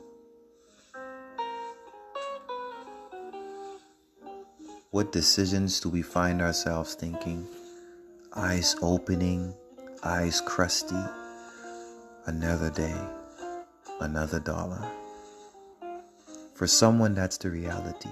What 4.90 5.12
decisions 5.12 5.80
do 5.80 5.88
we 5.88 6.02
find 6.02 6.42
ourselves 6.42 6.94
thinking? 6.94 7.46
Eyes 8.34 8.76
opening, 8.80 9.54
eyes 10.02 10.40
crusty. 10.40 10.96
Another 12.24 12.70
day, 12.70 12.96
another 14.00 14.40
dollar. 14.40 14.82
For 16.54 16.66
someone, 16.66 17.14
that's 17.14 17.36
the 17.36 17.50
reality. 17.50 18.08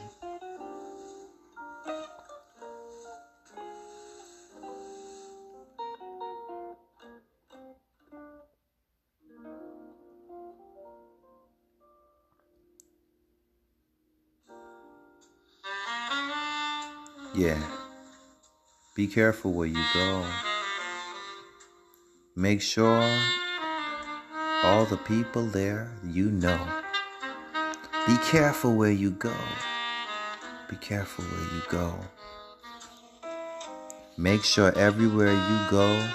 Be 19.00 19.06
careful 19.06 19.54
where 19.54 19.66
you 19.66 19.82
go. 19.94 20.26
Make 22.36 22.60
sure 22.60 23.02
all 24.62 24.84
the 24.84 24.98
people 24.98 25.46
there 25.46 25.90
you 26.04 26.30
know. 26.30 26.60
Be 28.06 28.18
careful 28.18 28.76
where 28.76 28.90
you 28.90 29.12
go. 29.12 29.32
Be 30.68 30.76
careful 30.76 31.24
where 31.24 31.54
you 31.54 31.62
go. 31.70 31.94
Make 34.18 34.44
sure 34.44 34.70
everywhere 34.76 35.32
you 35.32 35.70
go, 35.70 36.06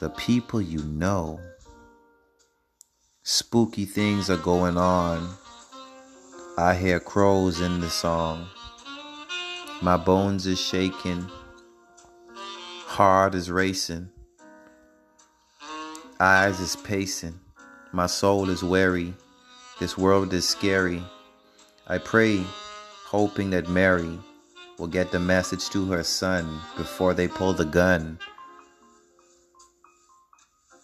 the 0.00 0.10
people 0.10 0.60
you 0.60 0.82
know, 0.82 1.38
spooky 3.22 3.84
things 3.84 4.28
are 4.28 4.38
going 4.38 4.76
on. 4.76 5.36
I 6.58 6.74
hear 6.74 6.98
crows 6.98 7.60
in 7.60 7.78
the 7.78 7.90
song. 7.90 8.48
My 9.80 9.96
bones 9.96 10.44
is 10.48 10.60
shaking. 10.60 11.30
Heart 12.86 13.36
is 13.36 13.48
racing. 13.48 14.10
Eyes 16.18 16.58
is 16.58 16.74
pacing. 16.74 17.38
My 17.92 18.06
soul 18.06 18.50
is 18.50 18.64
weary. 18.64 19.14
This 19.78 19.96
world 19.96 20.32
is 20.32 20.48
scary. 20.48 21.00
I 21.86 21.98
pray, 21.98 22.44
hoping 23.06 23.50
that 23.50 23.68
Mary 23.68 24.18
will 24.78 24.88
get 24.88 25.12
the 25.12 25.20
message 25.20 25.68
to 25.70 25.88
her 25.92 26.02
son 26.02 26.60
before 26.76 27.14
they 27.14 27.28
pull 27.28 27.52
the 27.52 27.64
gun 27.64 28.18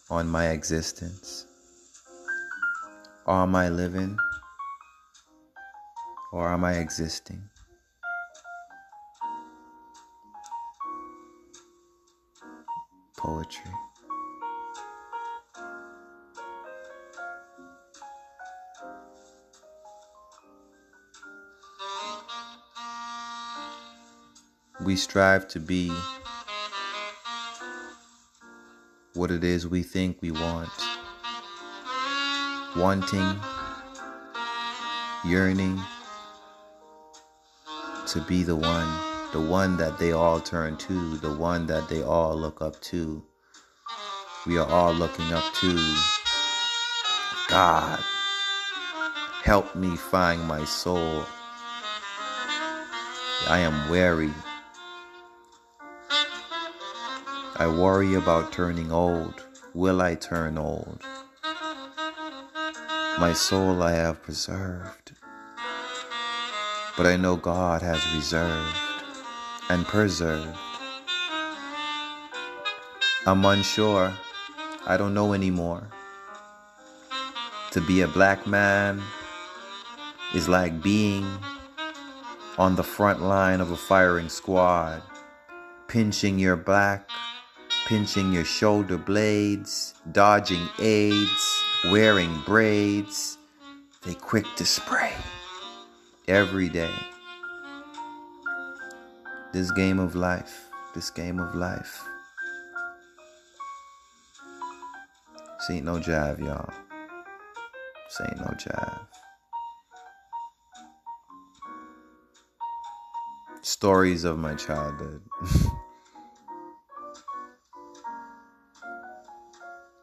on 0.09 0.29
my 0.29 0.51
existence. 0.51 1.49
Am 3.27 3.57
I 3.57 3.71
living 3.71 4.17
or 6.33 6.49
am 6.49 6.65
I 6.65 6.75
existing? 6.75 7.43
Poetry. 13.25 13.71
We 24.85 24.97
strive 24.97 25.49
to 25.49 25.59
be 25.59 25.91
what 29.15 29.31
it 29.31 29.43
is 29.43 29.67
we 29.67 29.83
think 29.83 30.19
we 30.21 30.31
want. 30.31 30.69
Wanting, 32.77 33.41
yearning 35.25 35.81
to 38.09 38.21
be 38.29 38.43
the 38.43 38.57
one 38.57 39.14
the 39.35 39.41
one 39.41 39.77
that 39.77 39.99
they 39.99 40.13
all 40.13 40.39
turn 40.39 40.77
to, 40.77 41.17
the 41.17 41.35
one 41.35 41.67
that 41.67 41.89
they 41.89 42.05
all 42.05 42.37
look 42.37 42.63
up 42.63 42.81
to. 42.81 43.21
We 44.47 44.59
are 44.59 44.69
all 44.69 44.95
looking 44.95 45.33
up 45.33 45.43
to 45.55 45.75
God. 47.49 47.99
Help 49.43 49.75
me 49.75 49.97
find 49.97 50.41
my 50.47 50.65
soul. 50.65 51.25
I 53.49 53.59
am 53.59 53.91
weary. 53.91 54.31
I 57.57 57.67
worry 57.67 58.15
about 58.15 58.53
turning 58.53 58.93
old. 58.93 59.43
Will 59.75 60.01
I 60.01 60.15
turn 60.15 60.59
old? 60.59 61.03
My 63.19 63.33
soul 63.33 63.83
I 63.83 63.95
have 63.95 64.23
preserved, 64.23 65.11
but 66.97 67.07
I 67.07 67.17
know 67.17 67.35
God 67.35 67.83
has 67.83 68.01
reserved 68.15 68.84
and 69.69 69.87
preserved. 69.87 70.57
I'm 73.27 73.45
unsure. 73.45 74.13
I 74.87 74.97
don't 74.97 75.15
know 75.15 75.33
anymore. 75.33 75.89
To 77.73 77.81
be 77.81 78.03
a 78.03 78.09
black 78.09 78.47
man 78.47 79.03
is 80.35 80.49
like 80.49 80.83
being 80.83 81.27
on 82.59 82.77
the 82.77 82.85
front 82.85 83.23
line 83.23 83.61
of 83.61 83.71
a 83.71 83.77
firing 83.77 84.29
squad, 84.29 85.03
pinching 85.89 86.39
your 86.39 86.57
back, 86.57 87.09
pinching 87.87 88.33
your 88.33 88.45
shoulder 88.45 88.99
blades, 88.99 89.95
dodging 90.13 90.69
aids, 90.79 91.63
wearing 91.91 92.43
braids. 92.47 93.39
They 94.03 94.15
quick 94.15 94.47
to 94.57 94.67
spray 94.67 95.15
every 96.29 96.69
day. 96.69 96.93
This 99.55 99.71
game 99.71 100.01
of 100.01 100.17
life, 100.17 100.67
this 100.97 101.11
game 101.11 101.39
of 101.39 101.55
life. 101.55 102.03
This 105.37 105.71
ain't 105.71 105.85
no 105.85 106.01
jive, 106.01 106.41
y'all. 106.41 106.75
This 108.09 108.21
ain't 108.21 108.41
no 108.41 108.49
jive. 108.59 109.07
Stories 113.63 114.25
of 114.25 114.41
my 114.41 114.57
childhood. 114.57 115.23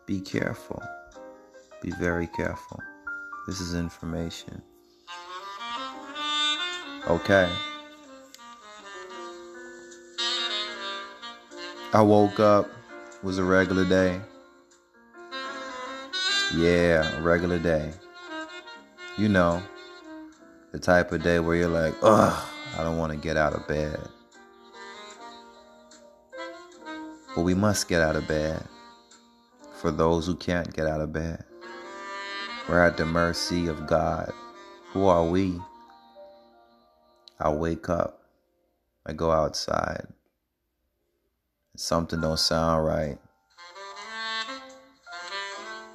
Be 0.08 0.22
careful. 0.22 0.82
Be 1.82 1.92
very 2.00 2.28
careful. 2.28 2.80
This 3.48 3.60
is 3.60 3.76
information. 3.76 4.62
Okay. 7.10 7.50
I 11.94 12.02
woke 12.02 12.40
up, 12.40 12.70
was 13.22 13.38
a 13.38 13.44
regular 13.44 13.84
day. 13.84 14.22
Yeah, 16.56 17.18
a 17.18 17.22
regular 17.22 17.60
day. 17.60 17.92
You 19.18 19.28
know, 19.28 19.62
the 20.72 20.80
type 20.80 21.12
of 21.12 21.22
day 21.22 21.40
where 21.40 21.58
you're 21.58 21.68
like, 21.68 21.94
ugh, 22.02 22.48
I 22.78 22.84
don't 22.84 22.98
want 22.98 23.12
to 23.12 23.18
get 23.18 23.36
out 23.36 23.52
of 23.52 23.68
bed. 23.68 24.00
But 27.36 27.42
we 27.42 27.54
must 27.54 27.90
get 27.90 28.00
out 28.00 28.16
of 28.16 28.26
bed 28.26 28.64
for 29.74 29.92
those 29.92 30.26
who 30.26 30.36
can't 30.36 30.74
get 30.74 30.88
out 30.88 31.02
of 31.02 31.12
bed. 31.12 31.44
We're 32.70 32.86
at 32.86 32.96
the 32.96 33.06
mercy 33.06 33.68
of 33.68 33.86
God. 33.86 34.32
Who 34.94 35.08
are 35.08 35.26
we? 35.26 35.60
I 37.38 37.50
wake 37.50 37.90
up. 37.90 38.22
I 39.06 39.12
go 39.12 39.32
outside. 39.32 40.08
Something 41.82 42.22
don't 42.22 42.38
sound 42.38 42.86
right. 42.86 43.18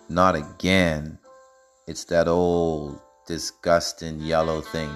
Not 0.09 0.35
again. 0.35 1.17
It's 1.87 2.03
that 2.07 2.27
old, 2.27 3.01
disgusting 3.29 4.19
yellow 4.19 4.63
thing. 4.63 4.91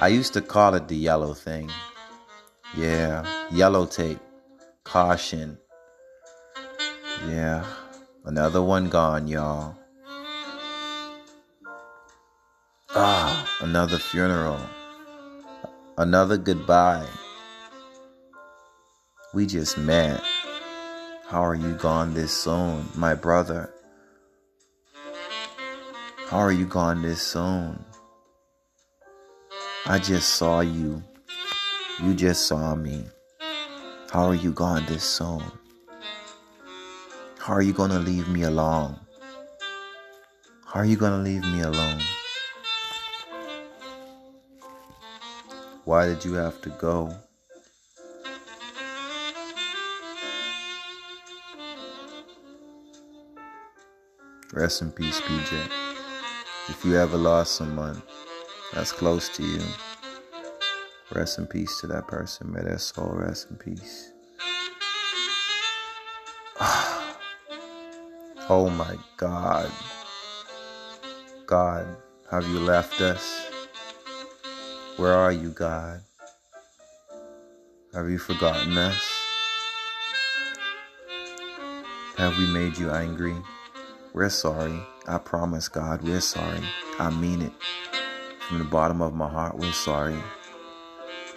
I 0.00 0.06
used 0.06 0.32
to 0.34 0.40
call 0.40 0.74
it 0.74 0.86
the 0.86 0.94
yellow 0.94 1.34
thing. 1.34 1.72
Yeah, 2.76 3.26
yellow 3.50 3.84
tape. 3.84 4.20
Caution. 4.84 5.58
Yeah, 7.26 7.66
another 8.24 8.62
one 8.62 8.88
gone, 8.88 9.26
y'all. 9.26 9.74
Ah, 12.90 13.58
another 13.60 13.98
funeral. 13.98 14.60
Another 15.98 16.36
goodbye. 16.36 17.08
We 19.36 19.44
just 19.44 19.76
met. 19.76 20.22
How 21.28 21.44
are 21.44 21.54
you 21.54 21.74
gone 21.74 22.14
this 22.14 22.32
soon, 22.32 22.88
my 22.94 23.14
brother? 23.14 23.68
How 26.30 26.38
are 26.38 26.52
you 26.52 26.64
gone 26.64 27.02
this 27.02 27.20
soon? 27.20 27.84
I 29.84 29.98
just 29.98 30.36
saw 30.36 30.60
you. 30.60 31.02
You 32.02 32.14
just 32.14 32.46
saw 32.46 32.74
me. 32.74 33.04
How 34.10 34.24
are 34.24 34.34
you 34.34 34.52
gone 34.52 34.86
this 34.86 35.04
soon? 35.04 35.44
How 37.38 37.52
are 37.52 37.60
you 37.60 37.74
to 37.90 37.98
leave 37.98 38.28
me 38.28 38.44
alone? 38.44 38.98
How 40.64 40.80
are 40.80 40.86
you 40.86 40.96
to 41.12 41.18
leave 41.18 41.44
me 41.44 41.60
alone? 41.60 42.00
Why 45.84 46.06
did 46.06 46.24
you 46.24 46.32
have 46.32 46.62
to 46.62 46.70
go? 46.70 47.14
Rest 54.52 54.80
in 54.80 54.92
peace, 54.92 55.20
PJ. 55.20 55.68
If 56.68 56.84
you 56.84 56.96
ever 56.96 57.16
lost 57.16 57.56
someone 57.56 58.00
that's 58.72 58.92
close 58.92 59.28
to 59.30 59.42
you, 59.42 59.60
rest 61.12 61.38
in 61.38 61.46
peace 61.46 61.80
to 61.80 61.88
that 61.88 62.06
person. 62.06 62.52
May 62.52 62.62
their 62.62 62.78
soul 62.78 63.10
rest 63.12 63.48
in 63.50 63.56
peace. 63.56 64.12
Oh 68.48 68.70
my 68.70 68.96
God. 69.16 69.68
God, 71.46 71.84
have 72.30 72.46
you 72.46 72.60
left 72.60 73.00
us? 73.00 73.50
Where 74.98 75.12
are 75.12 75.32
you, 75.32 75.50
God? 75.50 76.00
Have 77.92 78.08
you 78.08 78.18
forgotten 78.18 78.78
us? 78.78 79.10
Have 82.18 82.38
we 82.38 82.46
made 82.52 82.78
you 82.78 82.92
angry? 82.92 83.34
We're 84.16 84.30
sorry. 84.30 84.80
I 85.06 85.18
promise, 85.18 85.68
God, 85.68 86.00
we're 86.00 86.22
sorry. 86.22 86.62
I 86.98 87.10
mean 87.10 87.42
it. 87.42 87.52
From 88.48 88.60
the 88.60 88.64
bottom 88.64 89.02
of 89.02 89.12
my 89.12 89.28
heart, 89.28 89.58
we're 89.58 89.70
sorry. 89.72 90.16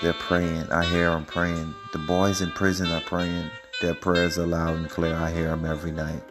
They're 0.01 0.13
praying. 0.13 0.71
I 0.71 0.85
hear 0.85 1.09
them 1.09 1.25
praying. 1.25 1.75
The 1.91 1.99
boys 1.99 2.39
in 2.39 2.51
prison 2.51 2.89
are 2.89 3.01
praying. 3.01 3.51
Their 3.81 3.95
prayers 3.95 4.39
are 4.39 4.47
loud 4.47 4.77
and 4.77 4.89
clear. 4.89 5.13
I 5.13 5.29
hear 5.29 5.49
them 5.49 5.65
every 5.65 5.91
night. 5.91 6.23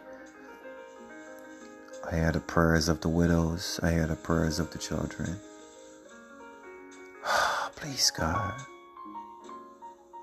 I 2.10 2.16
hear 2.16 2.32
the 2.32 2.40
prayers 2.40 2.88
of 2.88 3.02
the 3.02 3.10
widows. 3.10 3.78
I 3.82 3.90
hear 3.90 4.06
the 4.06 4.16
prayers 4.16 4.58
of 4.58 4.70
the 4.70 4.78
children. 4.78 5.38
Please, 7.76 8.10
God. 8.10 8.58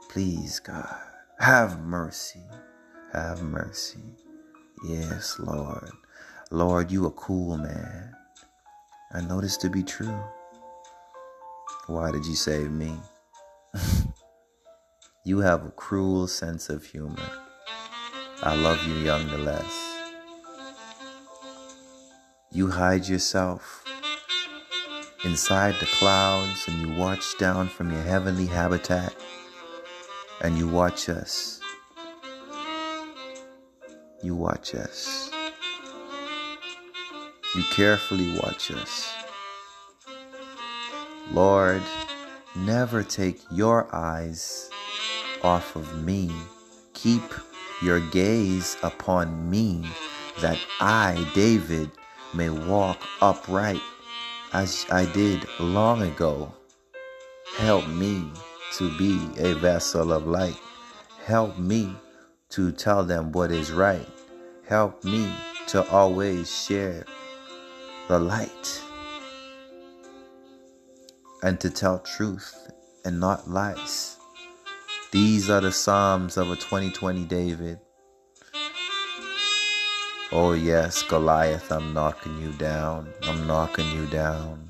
Please, 0.10 0.60
God. 0.60 0.98
Have 1.38 1.80
mercy. 1.82 2.42
Have 3.14 3.44
mercy. 3.44 4.16
Yes, 4.84 5.38
Lord. 5.38 5.92
Lord, 6.52 6.92
you 6.92 7.06
are 7.06 7.08
a 7.08 7.12
cool 7.12 7.58
man. 7.58 8.16
I 9.12 9.22
know 9.22 9.42
this 9.42 9.58
to 9.58 9.70
be 9.70 9.82
true. 9.82 10.24
Why 11.88 12.12
did 12.12 12.24
you 12.26 12.36
save 12.36 12.70
me? 12.70 12.94
you 15.26 15.40
have 15.40 15.66
a 15.66 15.72
cruel 15.72 16.28
sense 16.28 16.70
of 16.70 16.86
humor. 16.86 17.30
I 18.44 18.56
love 18.56 18.86
you 18.88 18.94
nonetheless. 19.06 20.04
You 22.52 22.70
hide 22.70 23.08
yourself 23.08 23.84
inside 25.24 25.76
the 25.80 25.88
clouds 25.88 26.68
and 26.68 26.80
you 26.80 26.94
watch 26.94 27.38
down 27.40 27.70
from 27.70 27.92
your 27.92 28.04
heavenly 28.04 28.46
habitat 28.46 29.16
and 30.42 30.58
you 30.60 30.68
watch 30.68 31.10
us. 31.10 31.60
You 34.22 34.36
watch 34.36 34.76
us. 34.76 35.25
You 37.56 37.64
carefully 37.72 38.38
watch 38.44 38.70
us. 38.72 39.14
Lord, 41.32 41.82
never 42.54 43.02
take 43.02 43.40
your 43.50 43.88
eyes 43.96 44.70
off 45.42 45.78
of 45.78 46.04
me. 46.04 46.34
Keep 46.94 47.24
your 47.82 48.02
gaze 48.10 48.76
upon 48.84 49.50
me 49.50 49.88
that 50.42 50.60
I, 50.82 51.26
David, 51.34 51.92
may 52.34 52.50
walk 52.50 53.00
upright 53.22 53.82
as 54.52 54.86
I 54.92 55.06
did 55.14 55.48
long 55.58 56.02
ago. 56.02 56.54
Help 57.56 57.88
me 57.88 58.32
to 58.74 58.98
be 58.98 59.30
a 59.38 59.54
vessel 59.54 60.12
of 60.12 60.28
light. 60.28 60.60
Help 61.24 61.58
me 61.58 61.96
to 62.50 62.74
tell 62.74 63.06
them 63.06 63.32
what 63.32 63.50
is 63.50 63.72
right. 63.72 64.08
Help 64.68 65.06
me 65.06 65.32
to 65.68 65.90
always 65.90 66.54
share 66.54 67.06
the 68.08 68.20
light 68.20 68.82
and 71.42 71.60
to 71.60 71.70
tell 71.72 72.00
truth 72.00 72.54
and 73.04 73.20
not 73.20 73.50
lies. 73.50 74.18
These 75.12 75.50
are 75.50 75.62
the 75.62 75.72
Psalms 75.72 76.38
of 76.38 76.52
a 76.52 76.56
2020 76.56 77.24
David. 77.26 77.80
Oh, 80.32 80.54
yes, 80.54 81.02
Goliath, 81.04 81.72
I'm 81.72 81.94
knocking 81.94 82.40
you 82.40 82.52
down. 82.54 83.12
I'm 83.24 83.48
knocking 83.48 83.90
you 83.92 84.06
down. 84.08 84.70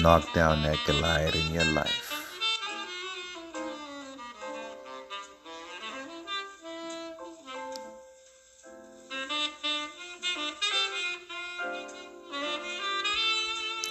Knock 0.00 0.32
down 0.32 0.62
that 0.62 0.78
Goliath 0.86 1.34
in 1.34 1.54
your 1.54 1.64
life. 1.64 2.07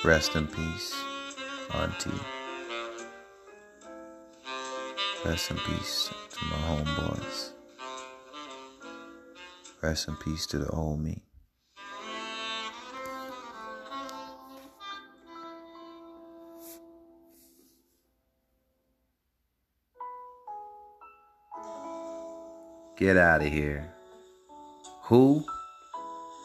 Rest 0.08 0.38
in 0.38 0.48
peace, 0.48 0.96
Auntie. 1.74 2.10
Rest 5.26 5.52
in 5.52 5.58
peace 5.58 6.10
to 6.32 6.46
my 6.46 6.56
homeboys. 6.56 7.50
Rest 9.82 10.08
in 10.08 10.16
peace 10.16 10.46
to 10.46 10.60
the 10.60 10.70
old 10.70 11.02
me. 11.02 11.24
Get 22.96 23.18
out 23.18 23.42
of 23.42 23.52
here. 23.52 23.92
Who? 25.02 25.44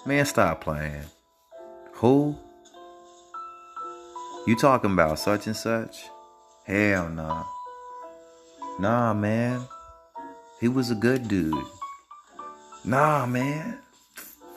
Man, 0.04 0.26
stop 0.26 0.62
playing. 0.62 1.04
Who? 1.92 2.36
You 4.44 4.56
talking 4.56 4.90
about 4.90 5.20
such 5.20 5.46
and 5.46 5.54
such? 5.54 6.08
Hell. 6.66 7.08
Nah. 7.10 7.44
Nah, 8.80 9.14
man. 9.14 9.68
He 10.60 10.66
was 10.66 10.90
a 10.90 10.96
good 10.96 11.28
dude. 11.28 11.64
Nah, 12.84 13.24
man. 13.24 13.78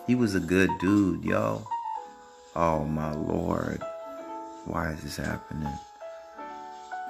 He 0.07 0.15
was 0.15 0.33
a 0.33 0.39
good 0.39 0.71
dude, 0.79 1.23
yo. 1.23 1.67
Oh, 2.55 2.83
my 2.85 3.13
Lord. 3.13 3.83
Why 4.65 4.89
is 4.91 5.03
this 5.03 5.17
happening? 5.17 5.77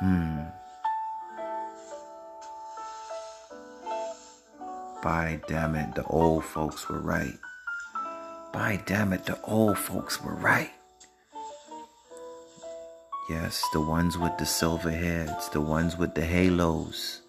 Hmm. 0.02 0.42
By 5.02 5.40
damn 5.48 5.76
it, 5.76 5.96
the 5.96 6.04
old 6.08 6.44
folks 6.44 6.90
were 6.90 7.00
right. 7.00 7.38
By 8.52 8.82
damn 8.86 9.14
it, 9.14 9.24
the 9.24 9.40
old 9.44 9.78
folks 9.78 10.22
were 10.22 10.36
right. 10.36 10.72
Yes, 13.28 13.68
the 13.74 13.82
ones 13.82 14.20
with 14.20 14.38
the 14.38 14.46
silver 14.46 14.92
heads, 14.92 15.50
the 15.50 15.60
ones 15.60 15.98
with 15.98 16.14
the 16.14 16.24
halos, 16.24 17.22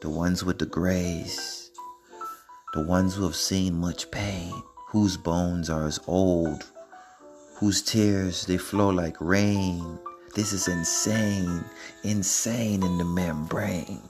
the 0.00 0.08
ones 0.08 0.44
with 0.44 0.60
the 0.60 0.66
grays, 0.66 1.72
the 2.74 2.86
ones 2.86 3.16
who 3.16 3.24
have 3.24 3.34
seen 3.34 3.80
much 3.80 4.08
pain, 4.12 4.52
whose 4.86 5.16
bones 5.16 5.68
are 5.68 5.84
as 5.84 5.98
old, 6.06 6.70
whose 7.56 7.82
tears 7.82 8.46
they 8.46 8.56
flow 8.56 8.90
like 8.90 9.16
rain. 9.20 9.98
This 10.36 10.52
is 10.52 10.68
insane, 10.68 11.64
insane 12.04 12.84
in 12.84 12.98
the 12.98 13.04
membrane. 13.04 14.02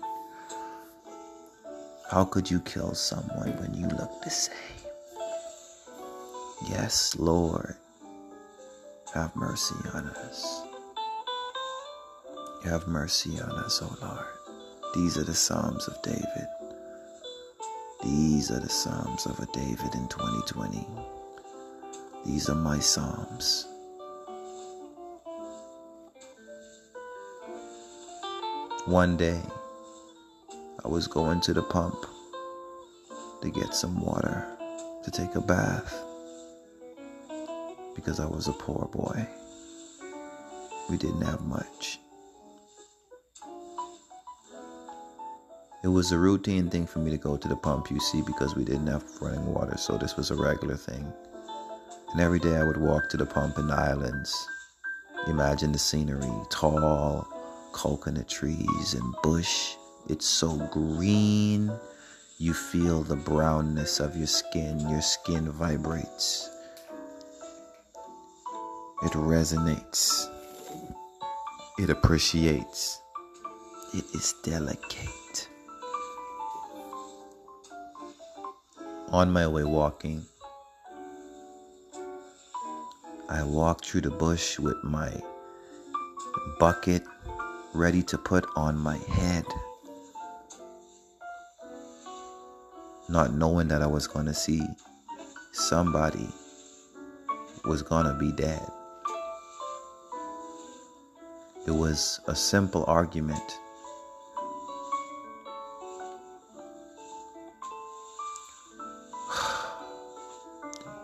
How 2.10 2.24
could 2.24 2.50
you 2.50 2.60
kill 2.60 2.92
someone 2.92 3.56
when 3.56 3.72
you 3.72 3.86
look 3.88 4.20
the 4.22 4.28
same? 4.28 4.54
Yes, 6.68 7.16
Lord, 7.18 7.74
have 9.14 9.34
mercy 9.34 9.76
on 9.94 10.08
us. 10.08 10.62
Have 12.64 12.86
mercy 12.86 13.40
on 13.40 13.50
us, 13.58 13.82
O 13.82 13.96
Lord. 14.00 14.24
These 14.94 15.18
are 15.18 15.24
the 15.24 15.34
Psalms 15.34 15.88
of 15.88 16.00
David. 16.00 16.46
These 18.04 18.52
are 18.52 18.60
the 18.60 18.68
Psalms 18.68 19.26
of 19.26 19.38
a 19.40 19.46
David 19.52 19.94
in 19.94 20.06
2020. 20.08 20.86
These 22.24 22.48
are 22.48 22.54
my 22.54 22.78
Psalms. 22.78 23.66
One 28.86 29.16
day, 29.16 29.40
I 30.84 30.88
was 30.88 31.08
going 31.08 31.40
to 31.42 31.52
the 31.52 31.64
pump 31.64 32.06
to 33.42 33.50
get 33.50 33.74
some 33.74 34.00
water 34.00 34.46
to 35.02 35.10
take 35.10 35.34
a 35.34 35.40
bath 35.40 36.00
because 37.96 38.20
I 38.20 38.26
was 38.26 38.46
a 38.46 38.52
poor 38.52 38.88
boy. 38.92 39.26
We 40.88 40.96
didn't 40.96 41.22
have 41.22 41.40
much. 41.42 41.98
It 45.84 45.88
was 45.88 46.12
a 46.12 46.18
routine 46.18 46.70
thing 46.70 46.86
for 46.86 47.00
me 47.00 47.10
to 47.10 47.16
go 47.18 47.36
to 47.36 47.48
the 47.48 47.56
pump, 47.56 47.90
you 47.90 47.98
see, 47.98 48.22
because 48.22 48.54
we 48.54 48.64
didn't 48.64 48.86
have 48.86 49.02
running 49.20 49.52
water, 49.52 49.76
so 49.76 49.98
this 49.98 50.16
was 50.16 50.30
a 50.30 50.36
regular 50.36 50.76
thing. 50.76 51.12
And 52.12 52.20
every 52.20 52.38
day 52.38 52.56
I 52.56 52.62
would 52.62 52.76
walk 52.76 53.08
to 53.08 53.16
the 53.16 53.26
pump 53.26 53.58
in 53.58 53.66
the 53.66 53.74
islands. 53.74 54.46
Imagine 55.26 55.72
the 55.72 55.80
scenery 55.80 56.30
tall 56.50 57.26
coconut 57.72 58.28
trees 58.28 58.94
and 58.94 59.14
bush. 59.24 59.74
It's 60.08 60.26
so 60.26 60.56
green. 60.70 61.72
You 62.38 62.54
feel 62.54 63.02
the 63.02 63.16
brownness 63.16 63.98
of 63.98 64.16
your 64.16 64.28
skin. 64.28 64.78
Your 64.88 65.02
skin 65.02 65.50
vibrates. 65.50 66.48
It 69.02 69.12
resonates. 69.12 70.28
It 71.78 71.90
appreciates. 71.90 73.00
It 73.94 74.04
is 74.14 74.32
delicate. 74.44 75.21
On 79.12 79.30
my 79.30 79.46
way 79.46 79.62
walking, 79.62 80.24
I 83.28 83.42
walked 83.42 83.84
through 83.84 84.00
the 84.00 84.10
bush 84.10 84.58
with 84.58 84.82
my 84.82 85.12
bucket 86.58 87.02
ready 87.74 88.02
to 88.04 88.16
put 88.16 88.46
on 88.56 88.78
my 88.78 88.96
head, 88.96 89.44
not 93.10 93.34
knowing 93.34 93.68
that 93.68 93.82
I 93.82 93.86
was 93.86 94.06
going 94.06 94.24
to 94.24 94.34
see 94.34 94.62
somebody 95.52 96.28
was 97.66 97.82
going 97.82 98.06
to 98.06 98.14
be 98.14 98.32
dead. 98.32 98.66
It 101.66 101.72
was 101.72 102.18
a 102.28 102.34
simple 102.34 102.86
argument. 102.88 103.58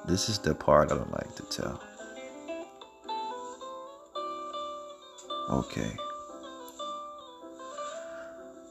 This 0.08 0.30
is 0.30 0.38
the 0.38 0.54
part 0.54 0.90
I 0.90 0.96
don't 0.96 1.12
like 1.12 1.36
to 1.36 1.42
tell. 1.50 1.82
Okay. 5.50 5.92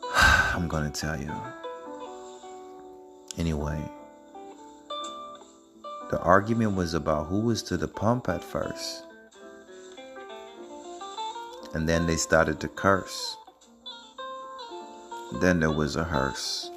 I'm 0.15 0.67
gonna 0.67 0.89
tell 0.89 1.21
you. 1.21 1.31
Anyway, 3.37 3.79
the 6.09 6.19
argument 6.21 6.75
was 6.75 6.95
about 6.95 7.27
who 7.27 7.41
was 7.41 7.61
to 7.63 7.77
the 7.77 7.87
pump 7.87 8.29
at 8.29 8.43
first. 8.43 9.03
And 11.75 11.87
then 11.87 12.07
they 12.07 12.15
started 12.15 12.59
to 12.61 12.67
curse. 12.67 13.37
Then 15.33 15.59
there 15.59 15.69
was 15.69 15.97
a 15.97 16.03
hearse. 16.03 16.71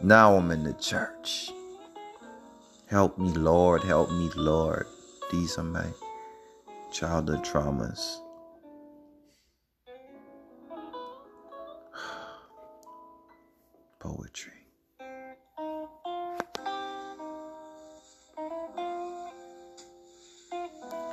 Now 0.00 0.34
I'm 0.34 0.50
in 0.50 0.64
the 0.64 0.72
church. 0.72 1.52
Help 2.90 3.18
me, 3.18 3.30
Lord. 3.34 3.82
Help 3.82 4.10
me, 4.10 4.30
Lord. 4.34 4.86
These 5.30 5.58
are 5.58 5.62
my 5.62 5.84
childhood 6.90 7.44
traumas. 7.44 8.16